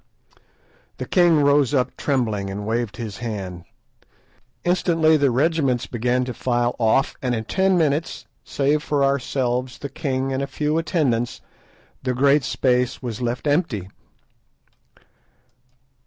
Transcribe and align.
The 0.97 1.05
king 1.05 1.41
rose 1.43 1.75
up 1.75 1.95
trembling, 1.95 2.49
and 2.49 2.65
waved 2.65 2.97
his 2.97 3.17
hand. 3.19 3.65
Instantly 4.63 5.15
the 5.15 5.29
regiments 5.29 5.85
began 5.85 6.25
to 6.25 6.33
file 6.33 6.75
off, 6.79 7.15
and 7.21 7.35
in 7.35 7.43
ten 7.45 7.77
minutes, 7.77 8.25
save 8.43 8.81
for 8.81 9.03
ourselves, 9.03 9.77
the 9.77 9.89
king, 9.89 10.33
and 10.33 10.41
a 10.41 10.47
few 10.47 10.79
attendants, 10.79 11.39
the 12.01 12.15
great 12.15 12.43
space 12.43 13.03
was 13.03 13.21
left 13.21 13.45
empty. 13.45 13.89